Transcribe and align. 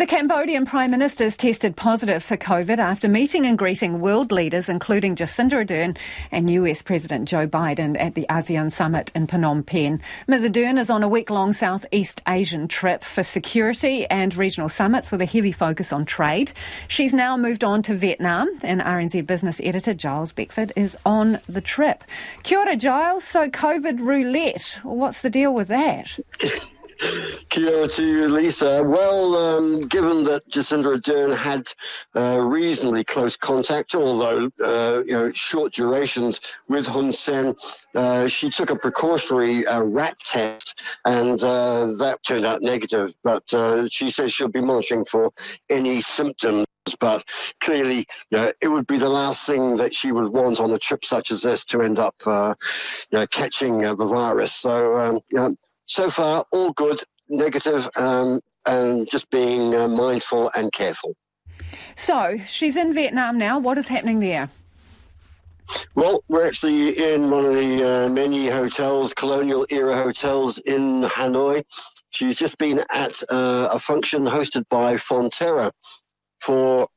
The 0.00 0.06
Cambodian 0.06 0.64
Prime 0.64 0.90
Minister 0.92 1.24
has 1.24 1.36
tested 1.36 1.76
positive 1.76 2.24
for 2.24 2.38
COVID 2.38 2.78
after 2.78 3.06
meeting 3.06 3.44
and 3.44 3.58
greeting 3.58 4.00
world 4.00 4.32
leaders, 4.32 4.70
including 4.70 5.14
Jacinda 5.14 5.62
Ardern 5.62 5.98
and 6.32 6.48
US 6.48 6.80
President 6.80 7.28
Joe 7.28 7.46
Biden 7.46 8.00
at 8.00 8.14
the 8.14 8.24
ASEAN 8.30 8.72
summit 8.72 9.12
in 9.14 9.26
Phnom 9.26 9.66
Penh. 9.66 10.00
Ms. 10.26 10.44
Ardern 10.44 10.78
is 10.78 10.88
on 10.88 11.02
a 11.02 11.08
week 11.08 11.28
long 11.28 11.52
Southeast 11.52 12.22
Asian 12.26 12.66
trip 12.66 13.04
for 13.04 13.22
security 13.22 14.06
and 14.06 14.34
regional 14.34 14.70
summits 14.70 15.12
with 15.12 15.20
a 15.20 15.26
heavy 15.26 15.52
focus 15.52 15.92
on 15.92 16.06
trade. 16.06 16.52
She's 16.88 17.12
now 17.12 17.36
moved 17.36 17.62
on 17.62 17.82
to 17.82 17.94
Vietnam, 17.94 18.48
and 18.62 18.80
RNZ 18.80 19.26
business 19.26 19.60
editor 19.62 19.92
Giles 19.92 20.32
Beckford 20.32 20.72
is 20.76 20.96
on 21.04 21.40
the 21.46 21.60
trip. 21.60 22.04
Kia 22.42 22.60
ora, 22.60 22.76
Giles. 22.76 23.24
So, 23.24 23.50
COVID 23.50 24.00
roulette, 24.00 24.78
what's 24.82 25.20
the 25.20 25.28
deal 25.28 25.52
with 25.52 25.68
that? 25.68 26.18
Kia 27.48 27.86
to 27.88 28.04
you, 28.04 28.28
Lisa. 28.28 28.82
Well, 28.84 29.34
um, 29.34 29.80
given 29.88 30.24
that 30.24 30.48
Jacinda 30.50 30.96
Ardern 30.98 31.36
had 31.36 31.68
uh, 32.14 32.40
reasonably 32.40 33.04
close 33.04 33.36
contact, 33.36 33.94
although 33.94 34.50
uh, 34.62 35.02
you 35.06 35.12
know 35.12 35.32
short 35.32 35.72
durations 35.72 36.40
with 36.68 36.86
Hun 36.86 37.12
Sen, 37.12 37.54
uh, 37.94 38.28
she 38.28 38.50
took 38.50 38.70
a 38.70 38.76
precautionary 38.76 39.66
uh, 39.66 39.82
rat 39.82 40.18
test, 40.18 40.82
and 41.04 41.42
uh, 41.42 41.86
that 41.98 42.18
turned 42.26 42.44
out 42.44 42.62
negative. 42.62 43.14
But 43.24 43.52
uh, 43.52 43.88
she 43.88 44.10
says 44.10 44.32
she'll 44.32 44.48
be 44.48 44.60
monitoring 44.60 45.04
for 45.04 45.30
any 45.70 46.00
symptoms 46.00 46.66
but 46.98 47.24
clearly 47.60 48.06
know, 48.32 48.52
it 48.60 48.68
would 48.68 48.86
be 48.86 48.98
the 48.98 49.08
last 49.08 49.46
thing 49.46 49.76
that 49.76 49.94
she 49.94 50.12
would 50.12 50.32
want 50.32 50.60
on 50.60 50.70
a 50.72 50.78
trip 50.78 51.04
such 51.04 51.30
as 51.30 51.42
this 51.42 51.64
to 51.64 51.82
end 51.82 51.98
up 51.98 52.14
uh, 52.26 52.54
you 53.10 53.18
know, 53.18 53.26
catching 53.28 53.84
uh, 53.84 53.94
the 53.94 54.06
virus. 54.06 54.52
So 54.52 54.96
um, 54.96 55.20
you 55.30 55.36
know, 55.38 55.56
so 55.90 56.08
far, 56.08 56.44
all 56.52 56.72
good, 56.72 57.00
negative, 57.28 57.90
um, 57.96 58.38
and 58.66 59.10
just 59.10 59.28
being 59.30 59.74
uh, 59.74 59.88
mindful 59.88 60.48
and 60.56 60.72
careful. 60.72 61.16
So 61.96 62.38
she's 62.46 62.76
in 62.76 62.94
Vietnam 62.94 63.36
now. 63.38 63.58
What 63.58 63.76
is 63.76 63.88
happening 63.88 64.20
there? 64.20 64.50
Well, 65.96 66.22
we're 66.28 66.46
actually 66.46 66.90
in 66.90 67.30
one 67.30 67.44
of 67.44 67.54
the 67.54 68.06
uh, 68.06 68.12
many 68.12 68.48
hotels, 68.48 69.12
colonial 69.14 69.66
era 69.70 69.96
hotels 69.96 70.58
in 70.58 71.02
Hanoi. 71.02 71.64
She's 72.10 72.36
just 72.36 72.58
been 72.58 72.80
at 72.92 73.12
uh, 73.30 73.68
a 73.72 73.78
function 73.78 74.24
hosted 74.24 74.64
by 74.68 74.94
Fonterra 74.94 75.72
for 76.40 76.88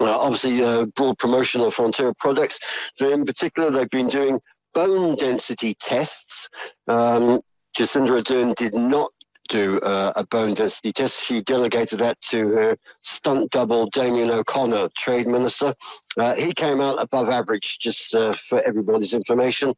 uh, 0.00 0.18
obviously 0.18 0.62
uh, 0.62 0.86
broad 0.86 1.18
promotion 1.18 1.60
of 1.60 1.74
Fonterra 1.74 2.16
products. 2.18 2.92
So 2.96 3.10
in 3.10 3.24
particular, 3.24 3.70
they've 3.70 3.90
been 3.90 4.08
doing 4.08 4.40
bone 4.74 5.16
density 5.16 5.74
tests. 5.74 6.48
Um, 6.88 7.40
Jacinda 7.76 8.22
Ardern 8.22 8.54
did 8.54 8.74
not 8.74 9.10
do 9.48 9.78
uh, 9.80 10.12
a 10.16 10.26
bone 10.26 10.54
density 10.54 10.92
test. 10.92 11.24
She 11.24 11.42
delegated 11.42 11.98
that 11.98 12.20
to 12.30 12.48
her 12.48 12.76
stunt 13.02 13.50
double, 13.50 13.86
Damien 13.86 14.30
O'Connor, 14.30 14.88
trade 14.96 15.26
minister. 15.26 15.74
Uh, 16.18 16.34
he 16.34 16.52
came 16.52 16.80
out 16.80 17.02
above 17.02 17.28
average, 17.28 17.78
just 17.78 18.14
uh, 18.14 18.32
for 18.32 18.62
everybody's 18.66 19.12
information. 19.12 19.74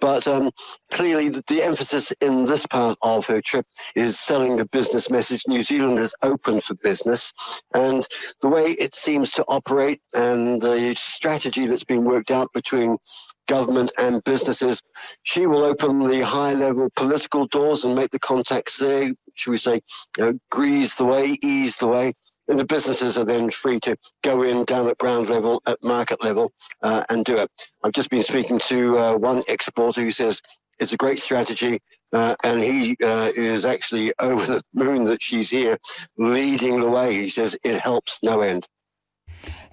But 0.00 0.26
um, 0.26 0.50
clearly, 0.92 1.28
the, 1.30 1.42
the, 1.46 1.62
emphasis 1.62 2.12
in 2.20 2.44
this 2.44 2.66
part 2.66 2.98
of 3.02 3.26
her 3.26 3.40
trip 3.40 3.66
is 3.94 4.18
selling 4.18 4.56
the 4.56 4.66
business 4.66 5.10
message. 5.10 5.42
New 5.48 5.62
Zealand 5.62 5.98
is 5.98 6.14
open 6.22 6.60
for 6.60 6.74
business. 6.74 7.32
And 7.72 8.06
the 8.42 8.48
way 8.48 8.62
it 8.62 8.94
seems 8.94 9.30
to 9.32 9.44
operate 9.44 10.00
and 10.12 10.60
the 10.60 10.94
strategy 10.96 11.66
that's 11.66 11.84
been 11.84 12.04
worked 12.04 12.30
out 12.30 12.48
between 12.52 12.98
government 13.46 13.92
and 14.00 14.22
businesses. 14.24 14.82
She 15.22 15.46
will 15.46 15.64
open 15.64 16.02
the 16.04 16.24
high 16.24 16.54
level 16.54 16.88
political 16.96 17.46
doors 17.46 17.84
and 17.84 17.94
make 17.94 18.10
the 18.10 18.18
contacts 18.18 18.78
there, 18.78 19.12
should 19.34 19.50
we 19.50 19.58
say, 19.58 19.80
you 20.18 20.24
know, 20.24 20.38
grease 20.50 20.96
the 20.96 21.04
way, 21.06 21.36
ease 21.42 21.76
the 21.78 21.88
way. 21.88 22.12
And 22.46 22.58
the 22.58 22.66
businesses 22.66 23.16
are 23.16 23.24
then 23.24 23.50
free 23.50 23.80
to 23.80 23.96
go 24.22 24.42
in 24.42 24.64
down 24.64 24.86
at 24.88 24.98
ground 24.98 25.30
level, 25.30 25.62
at 25.66 25.82
market 25.82 26.22
level, 26.22 26.52
uh, 26.82 27.02
and 27.08 27.24
do 27.24 27.36
it. 27.38 27.50
I've 27.82 27.92
just 27.92 28.10
been 28.10 28.22
speaking 28.22 28.58
to 28.66 28.98
uh, 28.98 29.16
one 29.16 29.42
exporter 29.48 30.02
who 30.02 30.10
says 30.10 30.42
it's 30.78 30.92
a 30.92 30.96
great 30.98 31.18
strategy, 31.18 31.78
uh, 32.12 32.34
and 32.44 32.60
he 32.60 32.96
uh, 33.02 33.30
is 33.36 33.64
actually 33.64 34.12
over 34.20 34.44
the 34.44 34.62
moon 34.74 35.04
that 35.04 35.22
she's 35.22 35.50
here, 35.50 35.78
leading 36.18 36.80
the 36.80 36.90
way. 36.90 37.14
He 37.14 37.30
says 37.30 37.58
it 37.64 37.80
helps 37.80 38.18
no 38.22 38.40
end. 38.40 38.66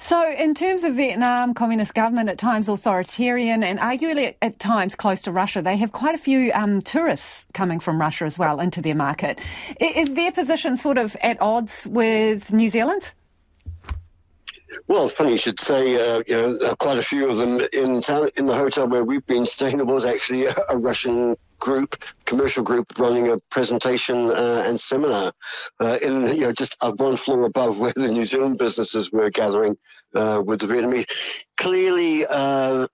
So, 0.03 0.27
in 0.31 0.55
terms 0.55 0.83
of 0.83 0.95
Vietnam, 0.95 1.53
communist 1.53 1.93
government 1.93 2.27
at 2.27 2.39
times 2.39 2.67
authoritarian 2.67 3.63
and 3.63 3.77
arguably 3.77 4.33
at 4.41 4.57
times 4.57 4.95
close 4.95 5.21
to 5.21 5.31
Russia, 5.31 5.61
they 5.61 5.77
have 5.77 5.91
quite 5.91 6.15
a 6.15 6.17
few 6.17 6.51
um, 6.55 6.81
tourists 6.81 7.45
coming 7.53 7.79
from 7.79 8.01
Russia 8.01 8.25
as 8.25 8.39
well 8.39 8.59
into 8.59 8.81
their 8.81 8.95
market. 8.95 9.39
Is 9.79 10.15
their 10.15 10.31
position 10.31 10.75
sort 10.75 10.97
of 10.97 11.15
at 11.21 11.39
odds 11.39 11.85
with 11.87 12.51
New 12.51 12.67
Zealand's? 12.67 13.13
Well, 14.87 15.05
it's 15.05 15.13
funny 15.13 15.33
you 15.33 15.37
should 15.37 15.59
say. 15.59 15.95
Uh, 15.95 16.23
you 16.27 16.35
know, 16.35 16.57
uh, 16.65 16.75
quite 16.77 16.97
a 16.97 17.03
few 17.03 17.29
of 17.29 17.37
them 17.37 17.61
in 17.71 18.01
town. 18.01 18.29
In 18.37 18.47
the 18.47 18.55
hotel 18.55 18.87
where 18.87 19.03
we've 19.03 19.25
been 19.27 19.45
staying, 19.45 19.77
there 19.77 19.85
was 19.85 20.03
actually 20.03 20.47
a 20.69 20.77
Russian 20.77 21.35
group, 21.61 21.95
commercial 22.25 22.63
group, 22.63 22.87
running 22.99 23.29
a 23.29 23.37
presentation 23.49 24.29
uh, 24.31 24.65
and 24.67 24.77
seminar 24.77 25.31
uh, 25.79 25.97
in 26.03 26.27
you 26.35 26.41
know 26.41 26.51
just 26.51 26.75
one 26.97 27.15
floor 27.15 27.43
above 27.43 27.79
where 27.81 27.93
the 27.95 28.11
New 28.11 28.25
Zealand 28.25 28.57
businesses 28.57 29.13
were 29.13 29.29
gathering 29.29 29.77
uh, 30.13 30.43
with 30.45 30.59
the 30.59 30.67
Vietnamese. 30.67 31.05
Clearly, 31.57 32.25
uh, 32.29 32.87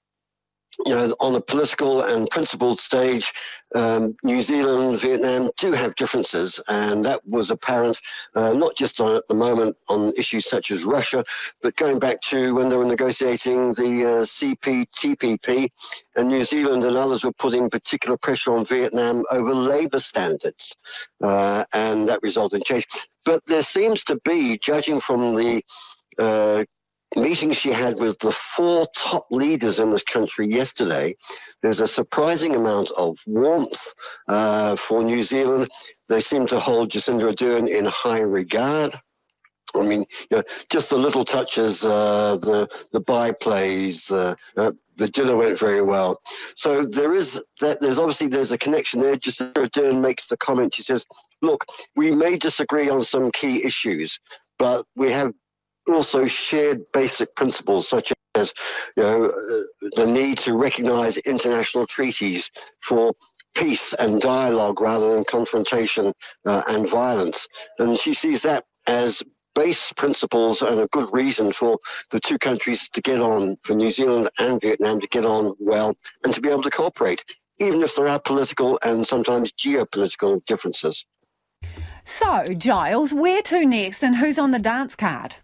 you 0.85 0.93
know, 0.93 1.15
on 1.19 1.33
the 1.33 1.41
political 1.41 2.01
and 2.01 2.29
principled 2.29 2.79
stage, 2.79 3.33
um, 3.75 4.15
New 4.23 4.41
Zealand, 4.41 4.99
Vietnam 4.99 5.49
do 5.57 5.71
have 5.73 5.95
differences, 5.95 6.61
and 6.67 7.03
that 7.05 7.25
was 7.27 7.49
apparent 7.49 7.99
uh, 8.35 8.53
not 8.53 8.75
just 8.75 9.01
on, 9.01 9.15
at 9.15 9.27
the 9.27 9.33
moment 9.33 9.75
on 9.89 10.13
issues 10.17 10.47
such 10.49 10.71
as 10.71 10.85
Russia, 10.85 11.23
but 11.61 11.75
going 11.75 11.99
back 11.99 12.21
to 12.21 12.55
when 12.55 12.69
they 12.69 12.77
were 12.77 12.85
negotiating 12.85 13.73
the 13.73 14.05
uh, 14.05 14.23
CPTPP, 14.23 15.69
and 16.15 16.29
New 16.29 16.43
Zealand 16.43 16.83
and 16.83 16.95
others 16.95 17.23
were 17.23 17.33
putting 17.33 17.69
particular 17.69 18.17
pressure 18.17 18.53
on 18.53 18.65
Vietnam 18.65 19.23
over 19.31 19.53
labour 19.53 19.99
standards, 19.99 20.75
uh, 21.21 21.63
and 21.73 22.07
that 22.07 22.19
resulted 22.21 22.59
in 22.59 22.63
change. 22.63 22.85
But 23.25 23.41
there 23.47 23.63
seems 23.63 24.03
to 24.05 24.19
be, 24.23 24.57
judging 24.57 24.99
from 24.99 25.35
the 25.35 25.61
uh, 26.17 26.63
meeting 27.15 27.51
she 27.51 27.71
had 27.71 27.95
with 27.99 28.19
the 28.19 28.31
four 28.31 28.85
top 28.95 29.25
leaders 29.31 29.79
in 29.79 29.91
this 29.91 30.03
country 30.03 30.47
yesterday, 30.47 31.15
there's 31.61 31.79
a 31.79 31.87
surprising 31.87 32.55
amount 32.55 32.91
of 32.97 33.17
warmth 33.25 33.93
uh, 34.27 34.75
for 34.75 35.03
New 35.03 35.23
Zealand. 35.23 35.67
They 36.09 36.21
seem 36.21 36.45
to 36.47 36.59
hold 36.59 36.91
Jacinda 36.91 37.33
Ardern 37.33 37.67
in 37.67 37.85
high 37.85 38.21
regard. 38.21 38.93
I 39.75 39.83
mean, 39.83 40.05
you 40.31 40.37
know, 40.37 40.43
just 40.69 40.89
the 40.89 40.97
little 40.97 41.25
touches, 41.25 41.83
uh, 41.83 42.37
the 42.37 42.67
the 42.93 43.01
byplays, 43.01 44.11
uh, 44.11 44.33
uh, 44.55 44.71
the 44.95 45.09
dinner 45.09 45.35
went 45.35 45.59
very 45.59 45.81
well. 45.81 46.19
So 46.55 46.85
there 46.85 47.13
is 47.13 47.41
that. 47.59 47.81
There's 47.81 47.99
obviously 47.99 48.29
there's 48.29 48.53
a 48.53 48.57
connection 48.57 49.01
there. 49.01 49.17
Jacinda 49.17 49.67
Ardern 49.67 50.01
makes 50.01 50.27
the 50.29 50.37
comment. 50.37 50.73
She 50.73 50.83
says, 50.83 51.05
"Look, 51.41 51.65
we 51.95 52.11
may 52.11 52.37
disagree 52.37 52.89
on 52.89 53.03
some 53.03 53.29
key 53.31 53.63
issues, 53.65 54.19
but 54.57 54.85
we 54.95 55.11
have 55.11 55.33
also 55.89 56.25
shared 56.25 56.81
basic 56.91 57.35
principles 57.35 57.87
such 57.87 58.11
as 58.35 58.53
you 58.95 59.03
know, 59.03 59.25
uh, 59.25 59.89
the 59.95 60.05
need 60.05 60.37
to 60.39 60.57
recognize 60.57 61.17
international 61.17 61.85
treaties 61.85 62.51
for 62.81 63.13
peace 63.55 63.93
and 63.93 64.21
dialogue 64.21 64.79
rather 64.79 65.15
than 65.15 65.23
confrontation 65.23 66.13
uh, 66.45 66.61
and 66.69 66.89
violence. 66.89 67.47
And 67.79 67.97
she 67.97 68.13
sees 68.13 68.43
that 68.43 68.65
as 68.85 69.23
base 69.55 69.91
principles 69.93 70.61
and 70.61 70.79
a 70.79 70.87
good 70.91 71.09
reason 71.11 71.51
for 71.51 71.79
the 72.11 72.19
two 72.19 72.37
countries 72.37 72.87
to 72.89 73.01
get 73.01 73.19
on, 73.19 73.57
for 73.63 73.73
New 73.73 73.89
Zealand 73.89 74.29
and 74.39 74.61
Vietnam 74.61 74.99
to 75.01 75.07
get 75.07 75.25
on 75.25 75.55
well 75.59 75.95
and 76.23 76.33
to 76.33 76.41
be 76.41 76.49
able 76.49 76.61
to 76.61 76.69
cooperate, 76.69 77.25
even 77.59 77.81
if 77.81 77.95
there 77.95 78.07
are 78.07 78.19
political 78.19 78.79
and 78.85 79.05
sometimes 79.05 79.51
geopolitical 79.51 80.45
differences. 80.45 81.03
So, 82.05 82.43
Giles, 82.55 83.11
where 83.11 83.41
to 83.43 83.65
next 83.65 84.03
and 84.03 84.17
who's 84.17 84.37
on 84.37 84.51
the 84.51 84.59
dance 84.59 84.95
card? 84.95 85.37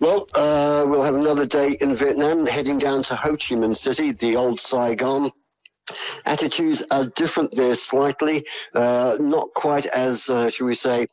Well, 0.00 0.26
uh, 0.34 0.84
we'll 0.86 1.02
have 1.04 1.14
another 1.14 1.46
day 1.46 1.76
in 1.80 1.96
Vietnam, 1.96 2.46
heading 2.46 2.78
down 2.78 3.02
to 3.04 3.16
Ho 3.16 3.30
Chi 3.32 3.56
Minh 3.56 3.74
City, 3.76 4.12
the 4.12 4.36
old 4.36 4.60
Saigon. 4.60 5.30
Attitudes 6.26 6.82
are 6.90 7.06
different 7.16 7.54
there 7.56 7.74
slightly, 7.74 8.46
uh, 8.74 9.16
not 9.20 9.48
quite 9.54 9.86
as, 9.86 10.28
uh, 10.30 10.50
shall 10.50 10.66
we 10.66 10.74
say, 10.74 11.06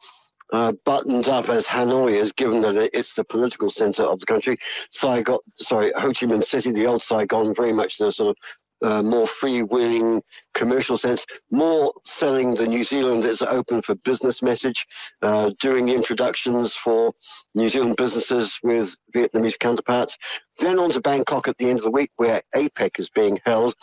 uh, 0.54 0.74
buttoned 0.86 1.30
up 1.30 1.50
as 1.50 1.68
Hanoi 1.68 2.13
is, 2.13 2.34
given 2.34 2.62
that 2.62 2.90
it's 2.94 3.16
the 3.16 3.24
political 3.24 3.69
center 3.69 4.04
of 4.04 4.19
the 4.19 4.25
country. 4.25 4.58
Saigon, 4.92 5.40
sorry, 5.56 5.92
Ho 5.98 6.08
Chi 6.10 6.25
Minh 6.28 6.44
City, 6.44 6.72
the 6.72 6.88
old 6.88 7.02
Saigon, 7.02 7.56
very 7.56 7.74
much 7.74 7.98
the 7.98 8.12
sort 8.12 8.31
of 8.31 8.38
uh, 8.81 9.01
more 9.01 9.25
freewheeling 9.25 10.22
commercial 10.54 10.98
sense, 10.98 11.25
more 11.50 11.94
selling 12.04 12.56
the 12.56 12.68
New 12.68 12.83
Zealand 12.83 13.24
as 13.24 13.42
open 13.42 13.81
for 13.81 13.95
business 13.95 14.42
message, 14.42 14.86
uh, 15.22 15.51
doing 15.60 15.89
introductions 15.89 16.74
for 16.74 17.13
New 17.56 17.69
Zealand 17.69 17.95
businesses 17.98 18.60
with 18.63 18.95
Vietnamese 19.13 19.60
counterparts. 19.60 20.18
Then 20.57 20.80
on 20.80 20.92
to 20.92 21.01
Bangkok 21.01 21.48
at 21.48 21.57
the 21.57 21.69
end 21.69 21.80
of 21.80 21.86
the 21.86 21.92
week 21.92 22.12
where 22.18 22.42
APEC 22.56 23.00
is 23.00 23.10
being 23.10 23.39
held. 23.45 23.75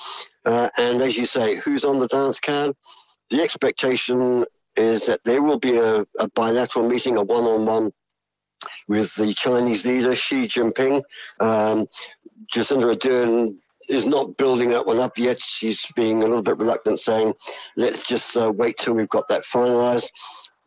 Uh, 0.45 0.69
and 0.79 1.03
as 1.03 1.17
you 1.17 1.27
say, 1.27 1.57
who's 1.57 1.85
on 1.85 1.99
the 1.99 2.09
dance 2.09 2.41
card? 2.41 2.75
The 3.31 3.43
expectation 3.43 4.45
is 4.77 5.07
that 5.07 5.25
there 5.25 5.43
will 5.43 5.59
be 5.59 5.77
a, 5.77 6.07
a 6.19 6.29
bilateral 6.35 6.89
meeting, 6.89 7.17
a 7.17 7.23
one-on-one 7.23 7.93
with 8.87 9.15
the 9.17 9.33
Chinese 9.35 9.85
leader 9.87 10.15
Xi 10.15 10.47
Jinping. 10.47 11.03
Um, 11.41 11.87
Jacinda 12.53 12.95
Ardern 12.95 13.57
is 13.89 14.07
not 14.07 14.37
building 14.37 14.71
that 14.71 14.87
one 14.87 14.99
up 14.99 15.19
yet. 15.19 15.41
She's 15.41 15.87
being 15.97 16.23
a 16.23 16.27
little 16.27 16.43
bit 16.43 16.59
reluctant, 16.59 17.01
saying, 17.01 17.35
let's 17.77 18.07
just 18.07 18.37
uh, 18.37 18.53
wait 18.55 18.77
till 18.79 18.95
we've 18.95 19.09
got 19.09 19.29
that 19.29 19.43
finalized. 19.43 20.09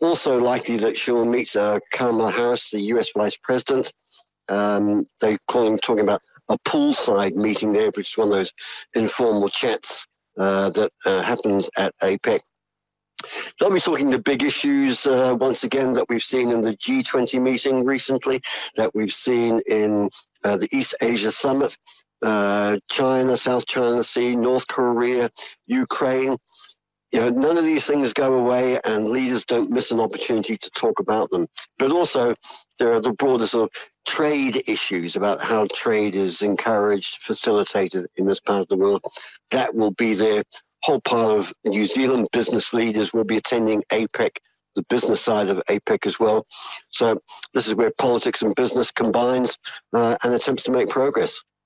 Also 0.02 0.40
likely 0.40 0.78
that 0.78 0.98
she'll 0.98 1.26
meet 1.26 1.56
uh, 1.56 1.80
Kamala 1.92 2.32
Harris, 2.32 2.72
the 2.72 2.82
US 2.82 3.10
Vice 3.16 3.38
President. 3.38 3.92
Um, 4.50 5.04
they 5.20 5.38
call 5.48 5.72
him 5.72 5.78
talking 5.78 6.04
about 6.04 6.22
a 6.50 6.58
pull-aside 6.66 7.36
meeting 7.36 7.72
there, 7.72 7.92
which 7.96 8.12
is 8.12 8.18
one 8.18 8.28
of 8.30 8.34
those 8.34 8.52
informal 8.96 9.48
chats 9.48 10.08
uh, 10.38 10.70
that 10.72 10.92
uh, 11.06 11.22
happens 11.22 11.70
at 11.78 11.94
APEC. 12.04 12.40
They'll 13.60 13.74
be 13.74 13.80
talking 13.80 14.10
the 14.10 14.22
big 14.22 14.44
issues 14.44 15.06
uh, 15.06 15.36
once 15.40 15.64
again 15.64 15.94
that 15.94 16.06
we've 16.10 16.24
seen 16.24 16.50
in 16.50 16.62
the 16.62 16.76
G20 16.78 17.40
meeting 17.42 17.86
recently, 17.86 18.42
that 18.76 18.96
we've 18.96 19.12
seen 19.12 19.62
in 19.68 20.10
uh, 20.44 20.58
the 20.58 20.68
East 20.74 20.96
Asia 21.02 21.32
Summit, 21.32 21.78
uh, 22.24 22.78
China, 22.90 23.36
South 23.36 23.66
China 23.66 24.04
Sea, 24.04 24.36
North 24.36 24.68
Korea, 24.68 25.30
Ukraine. 25.68 26.38
You 27.12 27.20
know, 27.20 27.30
none 27.30 27.58
of 27.58 27.66
these 27.66 27.86
things 27.86 28.14
go 28.14 28.36
away, 28.36 28.80
and 28.86 29.10
leaders 29.10 29.44
don't 29.44 29.70
miss 29.70 29.92
an 29.92 30.00
opportunity 30.00 30.56
to 30.56 30.70
talk 30.72 31.00
about 31.00 31.30
them. 31.32 31.48
But 31.78 31.92
also, 31.92 32.36
there 32.80 32.94
are 32.94 33.02
the 33.02 33.14
broader 33.14 33.46
sort 33.46 33.70
of 33.70 33.90
trade 34.08 34.58
issues 34.68 35.16
about 35.16 35.42
how 35.42 35.68
trade 35.74 36.16
is 36.16 36.42
encouraged, 36.42 37.18
facilitated 37.22 38.08
in 38.16 38.28
this 38.28 38.40
part 38.40 38.62
of 38.62 38.68
the 38.70 38.78
world. 38.78 39.02
That 39.52 39.76
will 39.76 39.92
be 39.92 40.14
there. 40.14 40.44
Whole 40.84 41.02
part 41.02 41.38
of 41.38 41.54
New 41.66 41.86
Zealand 41.86 42.28
business 42.32 42.74
leaders 42.74 43.14
will 43.14 43.24
be 43.24 43.38
attending 43.38 43.84
APEC, 43.92 44.38
the 44.76 44.84
business 44.90 45.22
side 45.22 45.50
of 45.50 45.62
APEC 45.70 46.08
as 46.08 46.20
well. 46.20 46.48
So 46.90 47.20
this 47.54 47.68
is 47.68 47.76
where 47.76 47.92
politics 47.98 48.42
and 48.42 48.56
business 48.56 48.92
combines 48.92 49.58
uh, 49.94 50.16
and 50.24 50.34
attempts 50.34 50.64
to 50.64 50.72
make 50.72 50.90
progress. 50.90 51.44